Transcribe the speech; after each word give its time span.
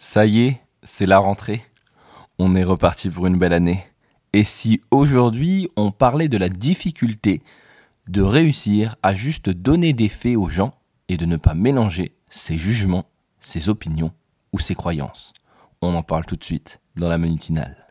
Ça 0.00 0.26
y 0.26 0.42
est, 0.42 0.60
c'est 0.84 1.06
la 1.06 1.18
rentrée. 1.18 1.64
On 2.38 2.54
est 2.54 2.62
reparti 2.62 3.10
pour 3.10 3.26
une 3.26 3.36
belle 3.36 3.52
année. 3.52 3.84
Et 4.32 4.44
si 4.44 4.80
aujourd'hui 4.92 5.68
on 5.76 5.90
parlait 5.90 6.28
de 6.28 6.38
la 6.38 6.48
difficulté 6.48 7.42
de 8.06 8.22
réussir 8.22 8.94
à 9.02 9.16
juste 9.16 9.50
donner 9.50 9.92
des 9.92 10.08
faits 10.08 10.36
aux 10.36 10.48
gens 10.48 10.72
et 11.08 11.16
de 11.16 11.26
ne 11.26 11.36
pas 11.36 11.54
mélanger 11.54 12.12
ses 12.30 12.58
jugements, 12.58 13.06
ses 13.40 13.68
opinions 13.68 14.12
ou 14.52 14.60
ses 14.60 14.76
croyances 14.76 15.32
On 15.82 15.92
en 15.96 16.04
parle 16.04 16.26
tout 16.26 16.36
de 16.36 16.44
suite 16.44 16.80
dans 16.94 17.08
la 17.08 17.18
manutinale. 17.18 17.87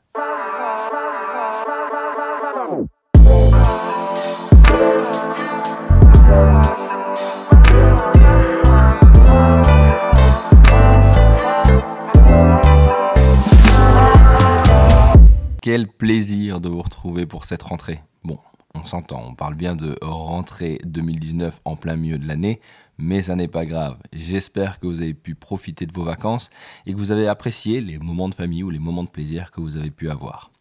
Quel 15.70 15.90
plaisir 15.90 16.62
de 16.62 16.70
vous 16.70 16.82
retrouver 16.82 17.26
pour 17.26 17.44
cette 17.44 17.64
rentrée. 17.64 18.00
Bon, 18.24 18.40
on 18.74 18.86
s'entend, 18.86 19.22
on 19.28 19.36
parle 19.36 19.56
bien 19.56 19.76
de 19.76 19.98
rentrée 20.02 20.80
2019 20.86 21.60
en 21.66 21.76
plein 21.76 21.98
milieu 21.98 22.18
de 22.18 22.26
l'année, 22.26 22.62
mais 22.98 23.22
ça 23.22 23.36
n'est 23.36 23.50
pas 23.50 23.66
grave. 23.66 23.98
J'espère 24.14 24.80
que 24.80 24.88
vous 24.88 25.02
avez 25.02 25.14
pu 25.14 25.36
profiter 25.36 25.86
de 25.86 25.92
vos 25.92 26.06
vacances 26.06 26.50
et 26.86 26.94
que 26.94 26.98
vous 26.98 27.12
avez 27.12 27.28
apprécié 27.28 27.82
les 27.82 28.00
moments 28.00 28.30
de 28.30 28.34
famille 28.34 28.64
ou 28.64 28.70
les 28.70 28.80
moments 28.80 29.04
de 29.04 29.10
plaisir 29.10 29.52
que 29.52 29.60
vous 29.60 29.76
avez 29.76 29.92
pu 29.92 30.10
avoir. 30.10 30.52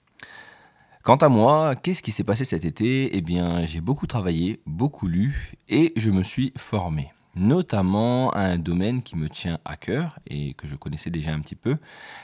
Quant 1.04 1.14
à 1.14 1.28
moi, 1.28 1.76
qu'est-ce 1.76 2.02
qui 2.02 2.10
s'est 2.10 2.24
passé 2.24 2.44
cet 2.44 2.64
été? 2.64 3.16
Eh 3.16 3.20
bien, 3.20 3.64
j'ai 3.64 3.80
beaucoup 3.80 4.08
travaillé, 4.08 4.58
beaucoup 4.66 5.06
lu 5.06 5.52
et 5.68 5.92
je 5.94 6.10
me 6.10 6.24
suis 6.24 6.52
formé 6.56 7.12
notamment 7.36 8.34
un 8.34 8.58
domaine 8.58 9.02
qui 9.02 9.16
me 9.16 9.28
tient 9.28 9.58
à 9.64 9.76
cœur 9.76 10.18
et 10.26 10.54
que 10.54 10.66
je 10.66 10.74
connaissais 10.74 11.10
déjà 11.10 11.32
un 11.32 11.40
petit 11.40 11.54
peu, 11.54 11.76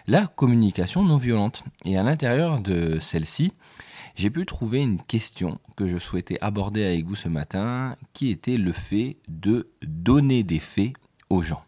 la 0.06 0.26
communication 0.26 1.04
non 1.04 1.18
violente. 1.18 1.62
Et 1.84 1.96
à 1.96 2.02
l'intérieur 2.02 2.60
de 2.60 2.98
celle-ci, 2.98 3.52
j'ai 4.14 4.30
pu 4.30 4.44
trouver 4.46 4.80
une 4.80 5.00
question 5.00 5.58
que 5.76 5.86
je 5.88 5.98
souhaitais 5.98 6.38
aborder 6.40 6.84
avec 6.84 7.06
vous 7.06 7.14
ce 7.14 7.28
matin, 7.28 7.96
qui 8.12 8.30
était 8.30 8.56
le 8.56 8.72
fait 8.72 9.18
de 9.28 9.70
donner 9.82 10.42
des 10.42 10.58
faits 10.58 10.94
aux 11.30 11.42
gens. 11.42 11.62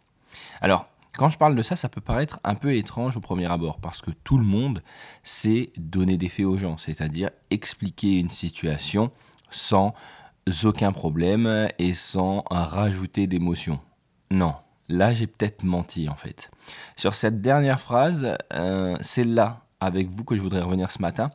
Alors, 0.60 0.88
quand 1.16 1.28
je 1.28 1.38
parle 1.38 1.54
de 1.54 1.62
ça, 1.62 1.76
ça 1.76 1.88
peut 1.88 2.00
paraître 2.00 2.41
un 2.42 2.54
peu 2.54 2.74
étrange 2.74 3.16
au 3.16 3.20
premier 3.20 3.47
abord, 3.47 3.78
parce 3.78 4.02
que 4.02 4.10
tout 4.10 4.36
le 4.36 4.44
monde 4.44 4.82
sait 5.22 5.72
donner 5.76 6.16
des 6.16 6.28
faits 6.28 6.47
aux 6.47 6.56
gens, 6.56 6.76
c'est-à-dire 6.76 7.30
expliquer 7.50 8.19
une 8.19 8.30
situation 8.30 9.10
sans 9.48 9.94
aucun 10.64 10.92
problème 10.92 11.69
et 11.78 11.95
sans 11.95 12.45
rajouter 12.50 13.27
d'émotion. 13.27 13.81
Non, 14.31 14.55
là 14.89 15.12
j'ai 15.12 15.27
peut-être 15.27 15.62
menti 15.62 16.09
en 16.09 16.17
fait. 16.17 16.50
Sur 16.97 17.14
cette 17.14 17.41
dernière 17.41 17.81
phrase, 17.81 18.37
euh, 18.53 18.97
c'est 19.00 19.25
là 19.25 19.65
avec 19.81 20.09
vous 20.09 20.25
que 20.25 20.37
je 20.37 20.42
voudrais 20.42 20.62
revenir 20.62 20.91
ce 20.91 21.00
matin, 21.00 21.31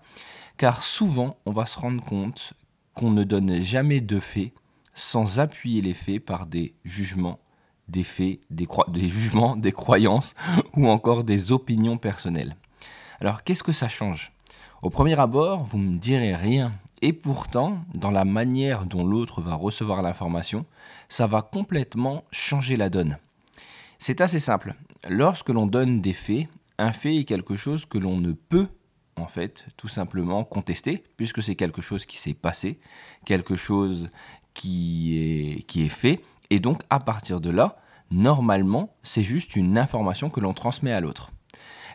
car 0.58 0.84
souvent 0.84 1.38
on 1.46 1.52
va 1.52 1.66
se 1.66 1.80
rendre 1.80 2.04
compte 2.04 2.54
qu'on 2.94 3.12
ne 3.12 3.24
donne 3.24 3.62
jamais 3.62 4.02
de 4.02 4.20
faits 4.20 4.54
sans 4.94 5.40
appuyer 5.40 5.82
les 5.82 5.94
faits 5.94 6.24
par 6.24 6.46
des 6.46 6.74
jugements, 6.84 7.40
des 7.88 8.04
faits, 8.04 8.40
des, 8.50 8.68
des 8.90 9.08
jugements, 9.08 9.56
des 9.56 9.72
croyances 9.72 10.36
ou 10.76 10.88
encore 10.88 11.24
des 11.24 11.52
opinions 11.52 11.98
personnelles. 11.98 12.56
Alors 13.22 13.44
qu'est-ce 13.44 13.64
que 13.64 13.72
ça 13.72 13.88
change? 13.88 14.32
Au 14.82 14.90
premier 14.90 15.20
abord, 15.20 15.66
vous 15.66 15.78
ne 15.78 15.90
me 15.90 15.98
direz 15.98 16.34
rien 16.36 16.72
et 17.02 17.12
pourtant, 17.12 17.80
dans 17.94 18.12
la 18.12 18.24
manière 18.24 18.86
dont 18.86 19.06
l'autre 19.06 19.42
va 19.42 19.56
recevoir 19.56 20.02
l'information, 20.02 20.66
ça 21.10 21.28
va 21.28 21.42
complètement 21.42 22.24
changer 22.32 22.78
la 22.78 22.90
donne. 22.90 23.18
C'est 23.98 24.22
assez 24.22 24.40
simple. 24.40 24.76
Lorsque 25.10 25.50
l'on 25.50 25.66
donne 25.66 26.00
des 26.02 26.14
faits, 26.14 26.48
un 26.78 26.94
fait 26.94 27.18
est 27.18 27.24
quelque 27.26 27.58
chose 27.58 27.86
que 27.86 27.98
l'on 27.98 28.18
ne 28.18 28.32
peut 28.32 28.68
en 29.18 29.28
fait 29.28 29.66
tout 29.76 29.90
simplement 29.90 30.46
contester, 30.46 31.04
puisque 31.18 31.44
c'est 31.44 31.56
quelque 31.56 31.82
chose 31.82 32.06
qui 32.06 32.18
s'est 32.18 32.34
passé, 32.34 32.80
quelque 33.26 33.58
chose 33.58 34.10
qui 34.54 35.18
est, 35.18 35.62
qui 35.64 35.84
est 35.84 35.90
fait, 35.90 36.22
et 36.50 36.62
donc 36.62 36.84
à 36.90 37.00
partir 37.00 37.42
de 37.42 37.50
là, 37.50 37.78
normalement, 38.12 38.96
c'est 39.04 39.24
juste 39.24 39.58
une 39.58 39.78
information 39.78 40.30
que 40.30 40.40
l'on 40.40 40.54
transmet 40.54 40.94
à 40.94 41.02
l'autre. 41.02 41.32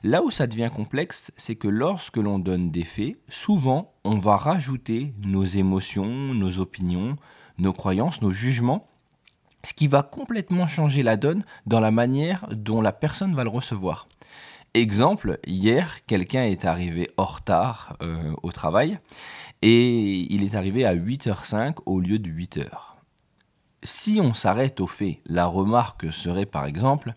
Là 0.05 0.23
où 0.23 0.31
ça 0.31 0.47
devient 0.47 0.69
complexe, 0.69 1.33
c'est 1.39 1.57
que 1.57 1.67
lorsque 1.67 2.19
l'on 2.19 2.39
donne 2.39 2.71
des 2.71 2.85
faits, 2.85 3.17
souvent 3.31 3.95
on 4.05 4.19
va 4.19 4.37
rajouter 4.37 5.15
nos 5.25 5.47
émotions, 5.47 6.35
nos 6.35 6.59
opinions, 6.59 7.17
nos 7.57 7.73
croyances, 7.73 8.21
nos 8.21 8.31
jugements, 8.31 8.87
ce 9.63 9.73
qui 9.73 9.89
va 9.89 10.03
complètement 10.03 10.67
changer 10.67 11.03
la 11.03 11.17
donne 11.17 11.43
dans 11.65 11.81
la 11.81 11.91
manière 11.91 12.47
dont 12.51 12.83
la 12.83 12.93
personne 12.93 13.35
va 13.35 13.45
le 13.45 13.49
recevoir. 13.49 14.07
Exemple, 14.75 15.39
hier, 15.47 16.05
quelqu'un 16.05 16.43
est 16.43 16.67
arrivé 16.67 17.11
en 17.17 17.25
retard 17.25 17.97
euh, 18.03 18.35
au 18.43 18.53
travail 18.53 18.99
et 19.63 20.31
il 20.31 20.45
est 20.45 20.55
arrivé 20.55 20.85
à 20.85 20.95
8h05 20.95 21.77
au 21.87 21.99
lieu 22.01 22.19
de 22.19 22.29
8h. 22.29 22.69
Si 23.83 24.21
on 24.23 24.35
s'arrête 24.35 24.81
au 24.81 24.87
fait, 24.87 25.23
la 25.25 25.47
remarque 25.47 26.13
serait 26.13 26.45
par 26.45 26.67
exemple 26.67 27.15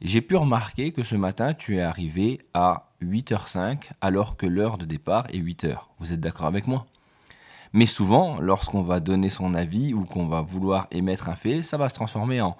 j'ai 0.00 0.20
pu 0.20 0.36
remarquer 0.36 0.92
que 0.92 1.02
ce 1.02 1.16
matin, 1.16 1.54
tu 1.54 1.76
es 1.76 1.80
arrivé 1.80 2.40
à 2.54 2.90
8h05 3.02 3.90
alors 4.00 4.36
que 4.36 4.46
l'heure 4.46 4.78
de 4.78 4.84
départ 4.84 5.26
est 5.30 5.38
8h. 5.38 5.78
Vous 5.98 6.12
êtes 6.12 6.20
d'accord 6.20 6.46
avec 6.46 6.66
moi? 6.66 6.86
Mais 7.72 7.86
souvent, 7.86 8.40
lorsqu'on 8.40 8.82
va 8.82 9.00
donner 9.00 9.28
son 9.28 9.54
avis 9.54 9.92
ou 9.92 10.04
qu'on 10.04 10.28
va 10.28 10.40
vouloir 10.40 10.86
émettre 10.90 11.28
un 11.28 11.36
fait, 11.36 11.62
ça 11.62 11.76
va 11.76 11.88
se 11.88 11.94
transformer 11.94 12.40
en 12.40 12.56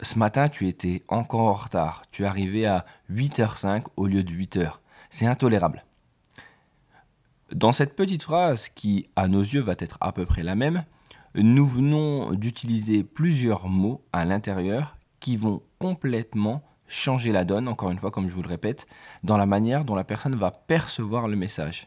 ce 0.00 0.18
matin, 0.18 0.48
tu 0.48 0.68
étais 0.68 1.02
encore 1.08 1.40
en 1.40 1.54
retard. 1.54 2.04
Tu 2.10 2.22
es 2.22 2.26
arrivé 2.26 2.66
à 2.66 2.84
8h05 3.10 3.84
au 3.96 4.06
lieu 4.06 4.22
de 4.22 4.32
8h. 4.32 4.72
C'est 5.10 5.26
intolérable. 5.26 5.84
Dans 7.52 7.72
cette 7.72 7.96
petite 7.96 8.22
phrase 8.22 8.68
qui, 8.68 9.08
à 9.16 9.26
nos 9.28 9.40
yeux, 9.40 9.60
va 9.60 9.74
être 9.78 9.98
à 10.00 10.12
peu 10.12 10.26
près 10.26 10.42
la 10.42 10.54
même, 10.54 10.84
nous 11.34 11.66
venons 11.66 12.32
d'utiliser 12.34 13.02
plusieurs 13.02 13.68
mots 13.68 14.02
à 14.12 14.24
l'intérieur 14.24 14.97
qui 15.20 15.36
vont 15.36 15.62
complètement 15.78 16.62
changer 16.86 17.32
la 17.32 17.44
donne, 17.44 17.68
encore 17.68 17.90
une 17.90 17.98
fois, 17.98 18.10
comme 18.10 18.28
je 18.28 18.34
vous 18.34 18.42
le 18.42 18.48
répète, 18.48 18.86
dans 19.22 19.36
la 19.36 19.46
manière 19.46 19.84
dont 19.84 19.94
la 19.94 20.04
personne 20.04 20.34
va 20.34 20.50
percevoir 20.50 21.28
le 21.28 21.36
message. 21.36 21.86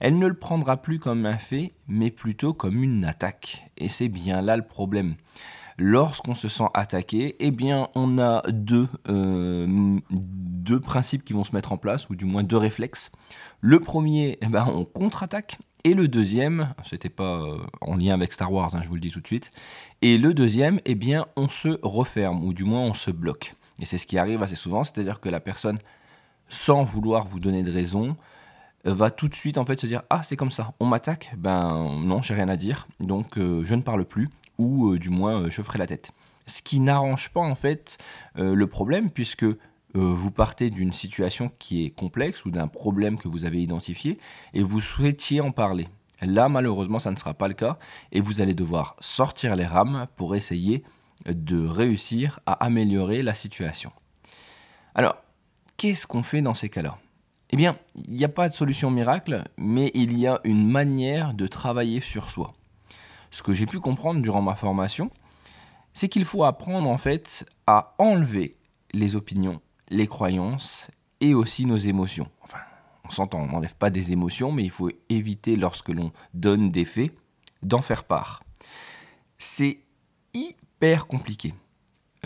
Elle 0.00 0.18
ne 0.18 0.26
le 0.26 0.34
prendra 0.34 0.78
plus 0.78 0.98
comme 0.98 1.26
un 1.26 1.38
fait, 1.38 1.72
mais 1.86 2.10
plutôt 2.10 2.54
comme 2.54 2.82
une 2.82 3.04
attaque. 3.04 3.66
Et 3.76 3.88
c'est 3.88 4.08
bien 4.08 4.40
là 4.40 4.56
le 4.56 4.66
problème. 4.66 5.14
Lorsqu'on 5.76 6.34
se 6.34 6.48
sent 6.48 6.68
attaqué, 6.74 7.36
eh 7.38 7.50
bien, 7.50 7.88
on 7.94 8.18
a 8.18 8.42
deux, 8.50 8.88
euh, 9.08 9.98
principes 10.82 11.24
qui 11.24 11.32
vont 11.32 11.44
se 11.44 11.54
mettre 11.54 11.72
en 11.72 11.76
place, 11.76 12.08
ou 12.10 12.16
du 12.16 12.24
moins 12.24 12.42
deux 12.42 12.56
réflexes. 12.56 13.10
Le 13.60 13.80
premier, 13.80 14.38
eh 14.42 14.46
ben, 14.46 14.66
on 14.68 14.84
contre-attaque, 14.84 15.58
et 15.84 15.94
le 15.94 16.08
deuxième, 16.08 16.74
c'était 16.84 17.08
pas 17.08 17.40
euh, 17.40 17.58
en 17.80 17.96
lien 17.96 18.14
avec 18.14 18.32
Star 18.32 18.52
Wars, 18.52 18.74
hein, 18.74 18.80
je 18.82 18.88
vous 18.88 18.94
le 18.94 19.00
dis 19.00 19.10
tout 19.10 19.20
de 19.20 19.26
suite. 19.26 19.50
Et 20.02 20.18
le 20.18 20.34
deuxième, 20.34 20.80
eh 20.84 20.94
bien, 20.94 21.26
on 21.36 21.48
se 21.48 21.78
referme, 21.82 22.44
ou 22.44 22.52
du 22.52 22.64
moins 22.64 22.82
on 22.82 22.94
se 22.94 23.10
bloque. 23.10 23.54
Et 23.78 23.84
c'est 23.84 23.98
ce 23.98 24.06
qui 24.06 24.18
arrive 24.18 24.42
assez 24.42 24.56
souvent, 24.56 24.84
c'est-à-dire 24.84 25.20
que 25.20 25.28
la 25.28 25.40
personne, 25.40 25.78
sans 26.48 26.84
vouloir 26.84 27.26
vous 27.26 27.40
donner 27.40 27.62
de 27.62 27.72
raison, 27.72 28.16
euh, 28.86 28.94
va 28.94 29.10
tout 29.10 29.28
de 29.28 29.34
suite 29.34 29.58
en 29.58 29.64
fait 29.64 29.80
se 29.80 29.86
dire 29.86 30.02
ah 30.10 30.22
c'est 30.22 30.36
comme 30.36 30.50
ça, 30.50 30.72
on 30.80 30.86
m'attaque, 30.86 31.32
ben 31.36 31.98
non 32.02 32.22
j'ai 32.22 32.34
rien 32.34 32.48
à 32.48 32.56
dire, 32.56 32.86
donc 33.00 33.38
euh, 33.38 33.62
je 33.64 33.74
ne 33.74 33.82
parle 33.82 34.04
plus, 34.04 34.28
ou 34.58 34.98
du 34.98 35.10
moins 35.10 35.48
je 35.48 35.62
ferai 35.62 35.78
la 35.78 35.86
tête. 35.86 36.12
Ce 36.46 36.62
qui 36.62 36.80
n'arrange 36.80 37.30
pas 37.30 37.40
en 37.40 37.54
fait 37.54 37.96
le 38.34 38.66
problème 38.66 39.10
puisque 39.10 39.46
vous 39.94 40.30
partez 40.30 40.70
d'une 40.70 40.92
situation 40.92 41.50
qui 41.58 41.84
est 41.84 41.90
complexe 41.90 42.44
ou 42.44 42.50
d'un 42.50 42.68
problème 42.68 43.18
que 43.18 43.28
vous 43.28 43.44
avez 43.44 43.62
identifié 43.62 44.18
et 44.54 44.62
vous 44.62 44.80
souhaitiez 44.80 45.40
en 45.40 45.50
parler. 45.50 45.88
Là, 46.22 46.48
malheureusement, 46.48 46.98
ça 46.98 47.10
ne 47.10 47.16
sera 47.16 47.34
pas 47.34 47.48
le 47.48 47.54
cas 47.54 47.78
et 48.12 48.20
vous 48.20 48.40
allez 48.40 48.54
devoir 48.54 48.96
sortir 49.00 49.56
les 49.56 49.66
rames 49.66 50.06
pour 50.16 50.36
essayer 50.36 50.84
de 51.26 51.66
réussir 51.66 52.40
à 52.46 52.52
améliorer 52.64 53.22
la 53.22 53.34
situation. 53.34 53.92
Alors, 54.94 55.16
qu'est-ce 55.76 56.06
qu'on 56.06 56.22
fait 56.22 56.42
dans 56.42 56.54
ces 56.54 56.68
cas-là? 56.68 56.98
Eh 57.50 57.56
bien, 57.56 57.76
il 58.06 58.14
n'y 58.14 58.24
a 58.24 58.28
pas 58.28 58.48
de 58.48 58.54
solution 58.54 58.90
miracle, 58.90 59.44
mais 59.56 59.90
il 59.94 60.18
y 60.18 60.26
a 60.26 60.40
une 60.44 60.70
manière 60.70 61.34
de 61.34 61.46
travailler 61.46 62.00
sur 62.00 62.30
soi. 62.30 62.52
Ce 63.30 63.42
que 63.42 63.52
j'ai 63.52 63.66
pu 63.66 63.80
comprendre 63.80 64.22
durant 64.22 64.42
ma 64.42 64.54
formation, 64.54 65.10
c'est 65.92 66.08
qu'il 66.08 66.24
faut 66.24 66.44
apprendre 66.44 66.88
en 66.88 66.98
fait 66.98 67.44
à 67.66 67.94
enlever 67.98 68.56
les 68.92 69.16
opinions 69.16 69.60
les 69.90 70.06
croyances 70.06 70.90
et 71.20 71.34
aussi 71.34 71.66
nos 71.66 71.76
émotions. 71.76 72.28
Enfin, 72.42 72.58
on 73.04 73.10
s'entend, 73.10 73.40
on 73.40 73.46
n'enlève 73.46 73.74
pas 73.74 73.90
des 73.90 74.12
émotions, 74.12 74.52
mais 74.52 74.64
il 74.64 74.70
faut 74.70 74.90
éviter, 75.08 75.56
lorsque 75.56 75.90
l'on 75.90 76.12
donne 76.32 76.70
des 76.70 76.84
faits, 76.84 77.12
d'en 77.62 77.82
faire 77.82 78.04
part. 78.04 78.42
C'est 79.38 79.80
hyper 80.32 81.06
compliqué. 81.06 81.54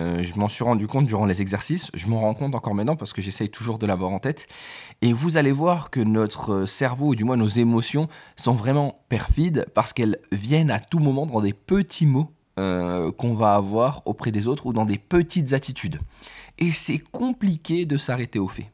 Euh, 0.00 0.24
je 0.24 0.34
m'en 0.34 0.48
suis 0.48 0.64
rendu 0.64 0.88
compte 0.88 1.06
durant 1.06 1.24
les 1.24 1.40
exercices, 1.40 1.90
je 1.94 2.08
m'en 2.08 2.20
rends 2.20 2.34
compte 2.34 2.54
encore 2.56 2.74
maintenant 2.74 2.96
parce 2.96 3.12
que 3.12 3.22
j'essaye 3.22 3.48
toujours 3.48 3.78
de 3.78 3.86
l'avoir 3.86 4.10
en 4.10 4.18
tête. 4.18 4.48
Et 5.02 5.12
vous 5.12 5.36
allez 5.36 5.52
voir 5.52 5.90
que 5.90 6.00
notre 6.00 6.66
cerveau, 6.66 7.08
ou 7.08 7.14
du 7.14 7.22
moins 7.22 7.36
nos 7.36 7.46
émotions, 7.46 8.08
sont 8.34 8.54
vraiment 8.54 9.04
perfides 9.08 9.66
parce 9.72 9.92
qu'elles 9.92 10.18
viennent 10.32 10.72
à 10.72 10.80
tout 10.80 10.98
moment 10.98 11.26
dans 11.26 11.40
des 11.40 11.52
petits 11.52 12.06
mots 12.06 12.33
euh, 12.58 13.10
qu'on 13.12 13.34
va 13.34 13.54
avoir 13.54 14.02
auprès 14.06 14.30
des 14.30 14.46
autres 14.48 14.66
ou 14.66 14.72
dans 14.72 14.84
des 14.84 14.98
petites 14.98 15.52
attitudes. 15.52 15.98
Et 16.58 16.70
c'est 16.70 16.98
compliqué 16.98 17.84
de 17.84 17.96
s'arrêter 17.96 18.38
aux 18.38 18.48
faits. 18.48 18.70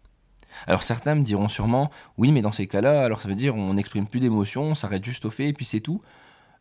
Alors 0.66 0.82
certains 0.82 1.14
me 1.14 1.22
diront 1.22 1.48
sûrement, 1.48 1.90
oui, 2.18 2.32
mais 2.32 2.42
dans 2.42 2.52
ces 2.52 2.66
cas-là, 2.66 3.02
alors 3.04 3.20
ça 3.22 3.28
veut 3.28 3.34
dire 3.34 3.54
on 3.54 3.74
n'exprime 3.74 4.06
plus 4.06 4.20
d'émotions, 4.20 4.62
on 4.62 4.74
s'arrête 4.74 5.04
juste 5.04 5.24
aux 5.24 5.30
faits 5.30 5.48
et 5.48 5.52
puis 5.52 5.64
c'est 5.64 5.80
tout. 5.80 6.02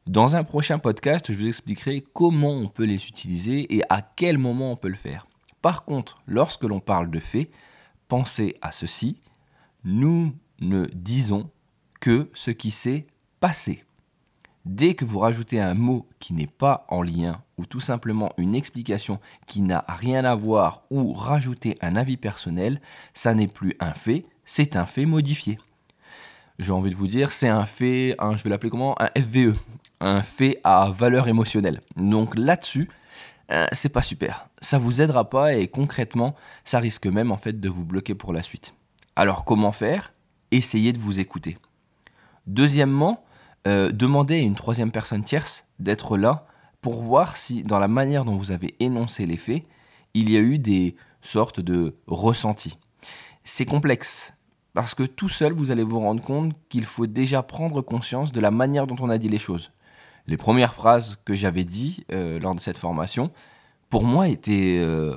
Dans 0.08 0.36
un 0.36 0.44
prochain 0.44 0.80
podcast, 0.80 1.32
je 1.32 1.38
vous 1.38 1.48
expliquerai 1.48 2.04
comment 2.14 2.52
on 2.52 2.68
peut 2.68 2.86
les 2.86 3.08
utiliser 3.08 3.76
et 3.76 3.84
à 3.90 4.02
quel 4.02 4.38
moment 4.38 4.72
on 4.72 4.76
peut 4.76 4.88
le 4.88 4.96
faire. 4.96 5.28
Par 5.62 5.84
contre, 5.84 6.22
lorsque 6.26 6.64
l'on 6.64 6.80
parle 6.80 7.12
de 7.12 7.20
faits, 7.20 7.50
pensez 8.08 8.56
à 8.62 8.72
ceci, 8.72 9.20
nous 9.84 10.34
ne 10.62 10.86
disons 10.94 11.50
que 12.00 12.30
ce 12.34 12.52
qui 12.52 12.72
s'est 12.72 13.08
passé. 13.40 13.84
Dès 14.66 14.94
que 14.94 15.06
vous 15.06 15.20
rajoutez 15.20 15.60
un 15.60 15.74
mot 15.74 16.06
qui 16.20 16.34
n'est 16.34 16.48
pas 16.48 16.86
en 16.90 17.02
lien 17.02 17.42
ou 17.58 17.66
tout 17.66 17.80
simplement 17.80 18.32
une 18.38 18.56
explication 18.56 19.20
qui 19.48 19.62
n'a 19.62 19.86
rien 19.88 20.26
à 20.26 20.36
voir 20.36 20.84
ou 20.90 21.14
rajouter 21.14 21.78
un 21.82 21.96
avis 21.96 22.18
personnel, 22.18 22.82
ça 23.14 23.34
n'est 23.34 23.48
plus 23.48 23.76
un 23.80 23.94
fait, 23.94 24.26
c'est 24.46 24.76
un 24.76 24.86
fait 24.86 25.06
modifié. 25.06 25.60
J'ai 26.60 26.74
envie 26.74 26.90
de 26.90 26.96
vous 26.96 27.08
dire, 27.08 27.32
c'est 27.32 27.48
un 27.48 27.66
fait, 27.66 28.18
je 28.20 28.44
vais 28.44 28.50
l'appeler 28.50 28.70
comment? 28.70 28.96
Un 29.02 29.10
FVE, 29.18 29.58
un 30.02 30.22
fait 30.24 30.60
à 30.66 30.90
valeur 30.90 31.30
émotionnelle. 31.30 31.80
Donc 31.96 32.38
là-dessus, 32.38 32.90
euh, 33.52 33.66
c'est 33.72 33.90
pas 33.90 34.02
super. 34.02 34.48
Ça 34.62 34.78
vous 34.78 35.02
aidera 35.02 35.30
pas 35.30 35.54
et 35.56 35.70
concrètement, 35.70 36.36
ça 36.66 36.80
risque 36.80 37.08
même 37.08 37.32
en 37.32 37.38
fait 37.38 37.60
de 37.60 37.70
vous 37.70 37.86
bloquer 37.86 38.14
pour 38.14 38.34
la 38.34 38.42
suite. 38.42 38.76
Alors 39.16 39.46
comment 39.46 39.72
faire? 39.72 40.14
Essayez 40.52 40.94
de 40.94 41.00
vous 41.00 41.20
écouter. 41.20 41.58
Deuxièmement, 42.46 43.24
euh, 43.68 43.92
demandez 43.92 44.36
à 44.36 44.42
une 44.42 44.56
troisième 44.56 44.92
personne 44.92 45.24
tierce 45.24 45.66
d'être 45.80 46.18
là 46.18 46.46
pour 46.82 47.02
voir 47.02 47.38
si 47.38 47.64
dans 47.64 47.80
la 47.80 47.88
manière 47.88 48.26
dont 48.26 48.36
vous 48.36 48.52
avez 48.52 48.76
énoncé 48.80 49.26
les 49.26 49.38
faits, 49.38 49.64
il 50.14 50.30
y 50.30 50.38
a 50.38 50.40
eu 50.40 50.60
des 50.60 50.96
sortes 51.22 51.60
de 51.60 51.96
ressentis. 52.08 52.78
C'est 53.44 53.66
complexe 53.66 54.34
parce 54.74 54.96
que 54.96 55.04
tout 55.04 55.30
seul, 55.30 55.54
vous 55.54 55.72
allez 55.72 55.84
vous 55.84 56.00
rendre 56.00 56.24
compte 56.24 56.54
qu'il 56.70 56.86
faut 56.86 57.08
déjà 57.08 57.44
prendre 57.44 57.82
conscience 57.82 58.32
de 58.32 58.40
la 58.40 58.52
manière 58.52 58.88
dont 58.88 58.96
on 59.00 59.10
a 59.10 59.18
dit 59.18 59.30
les 59.30 59.40
choses. 59.40 59.72
Les 60.28 60.38
premières 60.38 60.74
phrases 60.74 61.18
que 61.26 61.36
j'avais 61.36 61.64
dites 61.64 62.06
euh, 62.12 62.40
lors 62.40 62.56
de 62.56 62.60
cette 62.60 62.78
formation, 62.78 63.32
pour 63.90 64.04
moi, 64.04 64.28
étaient... 64.28 64.78
Euh, 64.80 65.16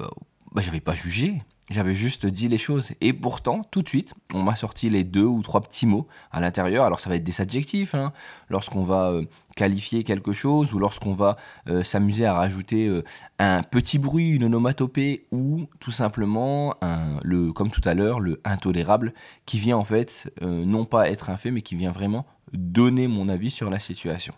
bah, 0.53 0.63
j'avais 0.65 0.81
pas 0.81 0.95
jugé, 0.95 1.43
j'avais 1.73 1.95
juste 1.95 2.27
dit 2.27 2.49
les 2.49 2.59
choses. 2.59 2.93
Et 3.01 3.13
pourtant, 3.13 3.63
tout 3.71 3.83
de 3.83 3.89
suite, 3.89 4.15
on 4.33 4.43
m'a 4.43 4.57
sorti 4.57 4.91
les 4.91 5.05
deux 5.05 5.25
ou 5.25 5.43
trois 5.43 5.61
petits 5.61 5.87
mots 5.87 6.07
à 6.31 6.41
l'intérieur. 6.41 6.85
Alors 6.85 7.01
ça 7.01 7.11
va 7.11 7.17
être 7.17 7.25
des 7.25 7.41
adjectifs, 7.41 7.95
hein, 7.95 8.13
lorsqu'on 8.49 8.85
va 8.85 9.11
euh, 9.11 9.25
qualifier 9.57 10.05
quelque 10.05 10.33
chose 10.33 10.73
ou 10.75 10.79
lorsqu'on 10.79 11.15
va 11.15 11.37
euh, 11.69 11.83
s'amuser 11.83 12.27
à 12.27 12.35
rajouter 12.35 12.87
euh, 12.87 13.03
un 13.39 13.63
petit 13.63 13.99
bruit, 13.99 14.31
une 14.31 14.45
onomatopée 14.45 15.25
ou 15.33 15.67
tout 15.81 15.91
simplement, 15.91 16.75
le, 17.23 17.53
comme 17.53 17.71
tout 17.71 17.83
à 17.85 17.95
l'heure, 17.95 18.21
le 18.21 18.41
intolérable 18.45 19.13
qui 19.47 19.59
vient 19.59 19.77
en 19.77 19.85
fait 19.85 20.33
non 20.41 20.85
pas 20.85 21.11
être 21.11 21.31
un 21.31 21.37
fait, 21.37 21.51
mais 21.51 21.63
qui 21.63 21.75
vient 21.75 21.91
vraiment 21.91 22.27
donner 22.53 23.09
mon 23.09 23.29
avis 23.29 23.51
sur 23.51 23.71
la 23.71 23.79
situation. 23.79 24.35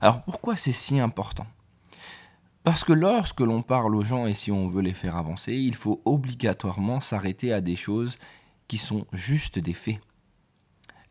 Alors 0.00 0.22
pourquoi 0.22 0.56
c'est 0.56 0.72
si 0.72 0.98
important? 0.98 1.46
Parce 2.64 2.84
que 2.84 2.92
lorsque 2.92 3.40
l'on 3.40 3.62
parle 3.62 3.94
aux 3.96 4.02
gens 4.02 4.26
et 4.26 4.34
si 4.34 4.52
on 4.52 4.68
veut 4.68 4.82
les 4.82 4.94
faire 4.94 5.16
avancer, 5.16 5.54
il 5.54 5.74
faut 5.74 6.00
obligatoirement 6.04 7.00
s'arrêter 7.00 7.52
à 7.52 7.60
des 7.60 7.76
choses 7.76 8.18
qui 8.68 8.78
sont 8.78 9.06
juste 9.12 9.58
des 9.58 9.74
faits. 9.74 9.98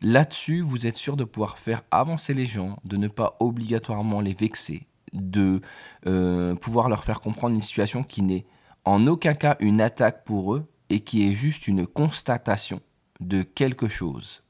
Là-dessus, 0.00 0.62
vous 0.62 0.86
êtes 0.86 0.96
sûr 0.96 1.16
de 1.16 1.24
pouvoir 1.24 1.58
faire 1.58 1.82
avancer 1.90 2.34
les 2.34 2.46
gens, 2.46 2.76
de 2.84 2.96
ne 2.96 3.06
pas 3.06 3.36
obligatoirement 3.38 4.20
les 4.20 4.34
vexer, 4.34 4.86
de 5.12 5.60
euh, 6.06 6.54
pouvoir 6.56 6.88
leur 6.88 7.04
faire 7.04 7.20
comprendre 7.20 7.54
une 7.54 7.62
situation 7.62 8.02
qui 8.02 8.22
n'est 8.22 8.46
en 8.84 9.06
aucun 9.06 9.34
cas 9.34 9.56
une 9.60 9.80
attaque 9.80 10.24
pour 10.24 10.54
eux 10.54 10.66
et 10.90 11.00
qui 11.00 11.28
est 11.28 11.34
juste 11.34 11.68
une 11.68 11.86
constatation 11.86 12.80
de 13.20 13.42
quelque 13.42 13.88
chose. 13.88 14.42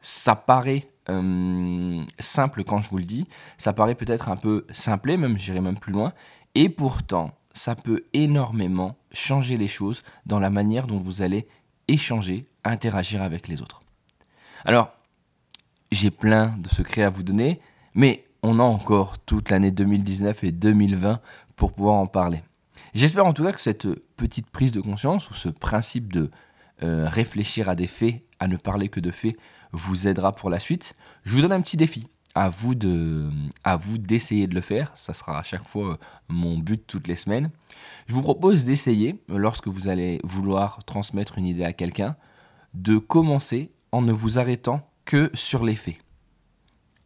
Ça 0.00 0.36
paraît 0.36 0.90
euh, 1.10 2.02
simple 2.18 2.64
quand 2.64 2.80
je 2.80 2.90
vous 2.90 2.98
le 2.98 3.04
dis. 3.04 3.26
Ça 3.56 3.72
paraît 3.72 3.94
peut-être 3.94 4.28
un 4.28 4.36
peu 4.36 4.66
simplé, 4.70 5.16
même 5.16 5.38
j'irai 5.38 5.60
même 5.60 5.78
plus 5.78 5.92
loin. 5.92 6.12
Et 6.54 6.68
pourtant, 6.68 7.32
ça 7.52 7.74
peut 7.74 8.04
énormément 8.12 8.96
changer 9.12 9.56
les 9.56 9.68
choses 9.68 10.02
dans 10.26 10.38
la 10.38 10.50
manière 10.50 10.86
dont 10.86 10.98
vous 10.98 11.22
allez 11.22 11.46
échanger, 11.88 12.46
interagir 12.64 13.22
avec 13.22 13.48
les 13.48 13.62
autres. 13.62 13.80
Alors, 14.64 14.92
j'ai 15.90 16.10
plein 16.10 16.54
de 16.58 16.68
secrets 16.68 17.02
à 17.02 17.10
vous 17.10 17.22
donner, 17.22 17.60
mais 17.94 18.24
on 18.42 18.58
a 18.58 18.62
encore 18.62 19.18
toute 19.18 19.50
l'année 19.50 19.70
2019 19.70 20.44
et 20.44 20.52
2020 20.52 21.20
pour 21.56 21.72
pouvoir 21.72 21.96
en 21.96 22.06
parler. 22.06 22.42
J'espère 22.94 23.26
en 23.26 23.32
tout 23.32 23.44
cas 23.44 23.52
que 23.52 23.60
cette 23.60 23.88
petite 24.16 24.50
prise 24.50 24.72
de 24.72 24.80
conscience 24.80 25.30
ou 25.30 25.34
ce 25.34 25.48
principe 25.48 26.12
de 26.12 26.30
euh, 26.82 27.08
réfléchir 27.08 27.68
à 27.68 27.74
des 27.74 27.86
faits, 27.86 28.22
à 28.38 28.48
ne 28.48 28.56
parler 28.56 28.88
que 28.88 29.00
de 29.00 29.10
faits, 29.10 29.36
vous 29.72 30.08
aidera 30.08 30.32
pour 30.32 30.50
la 30.50 30.58
suite. 30.58 30.94
Je 31.24 31.34
vous 31.34 31.42
donne 31.42 31.52
un 31.52 31.60
petit 31.60 31.76
défi. 31.76 32.06
À 32.34 32.50
vous, 32.50 32.74
de, 32.74 33.28
vous 33.80 33.98
d'essayer 33.98 34.46
de 34.46 34.54
le 34.54 34.60
faire. 34.60 34.92
Ça 34.94 35.12
sera 35.12 35.38
à 35.38 35.42
chaque 35.42 35.66
fois 35.66 35.92
euh, 35.92 35.96
mon 36.28 36.58
but 36.58 36.86
toutes 36.86 37.08
les 37.08 37.16
semaines. 37.16 37.50
Je 38.06 38.14
vous 38.14 38.22
propose 38.22 38.64
d'essayer, 38.64 39.20
lorsque 39.28 39.66
vous 39.66 39.88
allez 39.88 40.20
vouloir 40.22 40.84
transmettre 40.84 41.38
une 41.38 41.46
idée 41.46 41.64
à 41.64 41.72
quelqu'un, 41.72 42.16
de 42.74 42.98
commencer 42.98 43.72
en 43.92 44.02
ne 44.02 44.12
vous 44.12 44.38
arrêtant 44.38 44.88
que 45.04 45.30
sur 45.34 45.64
les 45.64 45.74
faits. 45.74 45.96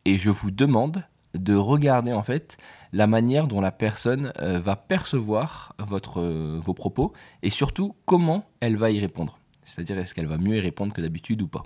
Et 0.04 0.18
je 0.18 0.30
vous 0.30 0.50
demande 0.50 1.04
de 1.34 1.54
regarder 1.54 2.12
en 2.12 2.22
fait 2.22 2.56
la 2.92 3.06
manière 3.06 3.46
dont 3.46 3.60
la 3.60 3.72
personne 3.72 4.32
euh, 4.38 4.58
va 4.60 4.76
percevoir 4.76 5.74
euh, 6.16 6.60
vos 6.62 6.74
propos 6.74 7.12
et 7.42 7.50
surtout 7.50 7.94
comment 8.04 8.44
elle 8.60 8.76
va 8.76 8.90
y 8.90 9.00
répondre. 9.00 9.38
C'est-à-dire 9.64 9.98
est-ce 9.98 10.14
qu'elle 10.14 10.26
va 10.26 10.38
mieux 10.38 10.56
y 10.56 10.60
répondre 10.60 10.92
que 10.92 11.00
d'habitude 11.00 11.40
ou 11.42 11.48
pas 11.48 11.62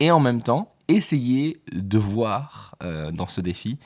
et 0.00 0.10
en 0.10 0.20
même 0.20 0.42
temps 0.42 0.74
essayez 0.88 1.60
de 1.72 1.98
voir 1.98 2.74
euh, 2.82 3.12
dans 3.12 3.26
ce 3.26 3.40
défi 3.40 3.78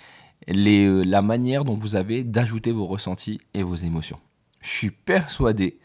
euh, 0.48 1.04
la 1.04 1.22
manière 1.22 1.64
dont 1.64 1.76
vous 1.76 1.96
avez 1.96 2.24
d'ajouter 2.24 2.72
vos 2.72 2.86
ressentis 2.86 3.40
et 3.54 3.62
vos 3.62 3.76
émotions. 3.76 4.18
Je 4.60 4.70
suis 4.70 4.90
persuadé 4.90 5.78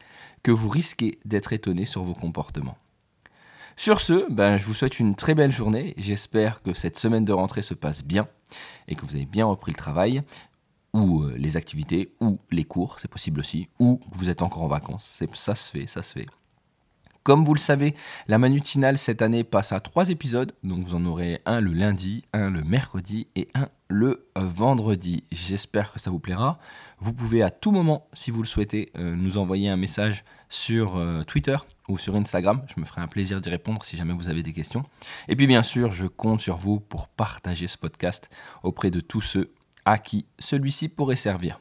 que 0.43 0.51
vous 0.51 0.69
risquez 0.69 1.19
d'être 1.25 1.53
étonné 1.53 1.85
sur 1.85 2.03
vos 2.03 2.13
comportements. 2.13 2.77
Sur 3.75 3.99
ce, 3.99 4.31
ben, 4.31 4.57
je 4.57 4.65
vous 4.65 4.73
souhaite 4.73 4.99
une 4.99 5.15
très 5.15 5.35
belle 5.35 5.51
journée. 5.51 5.93
J'espère 5.97 6.61
que 6.63 6.73
cette 6.73 6.97
semaine 6.97 7.25
de 7.25 7.33
rentrée 7.33 7.61
se 7.61 7.73
passe 7.73 8.03
bien 8.03 8.27
et 8.87 8.95
que 8.95 9.05
vous 9.05 9.15
avez 9.15 9.25
bien 9.25 9.45
repris 9.45 9.71
le 9.71 9.77
travail 9.77 10.23
ou 10.93 11.23
euh, 11.23 11.35
les 11.37 11.57
activités 11.57 12.11
ou 12.19 12.39
les 12.49 12.63
cours, 12.63 12.99
c'est 12.99 13.07
possible 13.07 13.39
aussi, 13.39 13.69
ou 13.79 13.99
vous 14.11 14.29
êtes 14.29 14.41
encore 14.41 14.63
en 14.63 14.67
vacances. 14.67 15.21
Ça 15.33 15.53
se 15.53 15.69
fait, 15.69 15.85
ça 15.85 16.01
se 16.01 16.13
fait. 16.13 16.27
Comme 17.27 17.43
vous 17.43 17.53
le 17.53 17.59
savez, 17.59 17.93
la 18.29 18.37
manutinale 18.37 18.97
cette 18.97 19.21
année 19.21 19.43
passe 19.43 19.73
à 19.73 19.81
trois 19.81 20.09
épisodes, 20.09 20.53
donc 20.63 20.79
vous 20.85 20.95
en 20.95 21.05
aurez 21.05 21.41
un 21.45 21.59
le 21.59 21.73
lundi, 21.73 22.23
un 22.31 22.49
le 22.49 22.63
mercredi 22.63 23.27
et 23.35 23.49
un 23.53 23.67
le 23.89 24.29
vendredi. 24.37 25.25
J'espère 25.33 25.91
que 25.91 25.99
ça 25.99 26.09
vous 26.09 26.19
plaira. 26.19 26.57
Vous 26.99 27.11
pouvez 27.11 27.43
à 27.43 27.49
tout 27.49 27.71
moment, 27.71 28.07
si 28.13 28.31
vous 28.31 28.41
le 28.41 28.47
souhaitez, 28.47 28.93
euh, 28.97 29.13
nous 29.13 29.37
envoyer 29.37 29.67
un 29.67 29.75
message 29.75 30.23
sur 30.47 30.95
euh, 30.95 31.23
Twitter 31.23 31.57
ou 31.89 31.97
sur 31.97 32.15
Instagram. 32.15 32.61
Je 32.73 32.79
me 32.79 32.85
ferai 32.85 33.01
un 33.01 33.09
plaisir 33.09 33.41
d'y 33.41 33.49
répondre 33.49 33.83
si 33.83 33.97
jamais 33.97 34.13
vous 34.13 34.29
avez 34.29 34.41
des 34.41 34.53
questions. 34.53 34.83
Et 35.27 35.35
puis 35.35 35.47
bien 35.47 35.63
sûr, 35.63 35.91
je 35.91 36.05
compte 36.05 36.39
sur 36.39 36.55
vous 36.55 36.79
pour 36.79 37.09
partager 37.09 37.67
ce 37.67 37.77
podcast 37.77 38.29
auprès 38.63 38.89
de 38.89 39.01
tous 39.01 39.19
ceux 39.19 39.51
à 39.83 39.97
qui 39.97 40.27
celui-ci 40.39 40.87
pourrait 40.87 41.17
servir. 41.17 41.59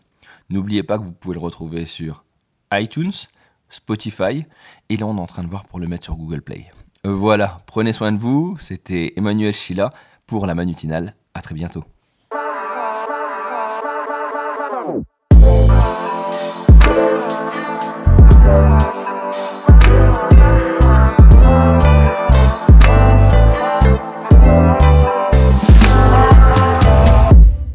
N'oubliez 0.49 0.85
pas 0.85 0.97
que 0.97 1.03
vous 1.03 1.11
pouvez 1.11 1.35
le 1.35 1.41
retrouver 1.41 1.87
sur 1.87 2.23
iTunes, 2.73 3.11
Spotify, 3.69 4.47
et 4.89 4.97
là 4.97 5.07
on 5.07 5.17
est 5.17 5.21
en 5.21 5.27
train 5.27 5.45
de 5.45 5.49
voir 5.49 5.65
pour 5.65 5.79
le 5.79 5.87
mettre 5.87 6.05
sur 6.05 6.17
Google 6.17 6.43
Play. 6.43 6.67
Euh, 7.07 7.13
voilà, 7.13 7.61
prenez 7.67 7.93
soin 7.93 8.13
de 8.13 8.19
vous, 8.19 8.57
c'était 8.59 9.13
Emmanuel 9.17 9.55
Schilla 9.55 9.93
pour 10.27 10.47
la 10.47 10.55
Manutinale, 10.55 11.15
à 11.35 11.43
très 11.43 11.55
bientôt. 11.55 11.85